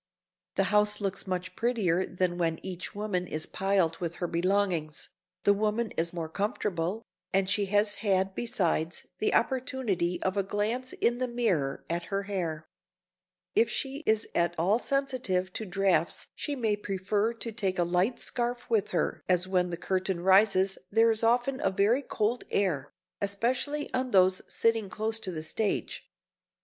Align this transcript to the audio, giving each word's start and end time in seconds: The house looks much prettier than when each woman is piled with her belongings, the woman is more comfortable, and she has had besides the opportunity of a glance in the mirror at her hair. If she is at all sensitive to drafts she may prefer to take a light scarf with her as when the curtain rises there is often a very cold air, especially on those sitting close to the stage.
The 0.55 0.63
house 0.73 0.99
looks 0.99 1.27
much 1.27 1.55
prettier 1.55 2.03
than 2.07 2.39
when 2.39 2.57
each 2.65 2.95
woman 2.95 3.27
is 3.27 3.45
piled 3.45 3.97
with 3.99 4.15
her 4.15 4.25
belongings, 4.25 5.09
the 5.43 5.53
woman 5.53 5.91
is 5.91 6.11
more 6.11 6.27
comfortable, 6.27 7.03
and 7.31 7.47
she 7.47 7.65
has 7.65 7.93
had 8.01 8.33
besides 8.33 9.05
the 9.19 9.31
opportunity 9.35 10.19
of 10.23 10.37
a 10.37 10.41
glance 10.41 10.93
in 10.93 11.19
the 11.19 11.27
mirror 11.27 11.85
at 11.87 12.05
her 12.05 12.23
hair. 12.23 12.65
If 13.55 13.69
she 13.69 13.97
is 14.07 14.25
at 14.33 14.55
all 14.57 14.79
sensitive 14.79 15.53
to 15.53 15.67
drafts 15.67 16.25
she 16.33 16.55
may 16.55 16.75
prefer 16.77 17.31
to 17.35 17.51
take 17.51 17.77
a 17.77 17.83
light 17.83 18.19
scarf 18.19 18.67
with 18.71 18.89
her 18.89 19.21
as 19.29 19.47
when 19.47 19.69
the 19.69 19.77
curtain 19.77 20.21
rises 20.21 20.79
there 20.91 21.11
is 21.11 21.21
often 21.23 21.61
a 21.61 21.69
very 21.69 22.01
cold 22.01 22.43
air, 22.49 22.91
especially 23.21 23.93
on 23.93 24.09
those 24.09 24.41
sitting 24.51 24.89
close 24.89 25.19
to 25.19 25.31
the 25.31 25.43
stage. 25.43 26.09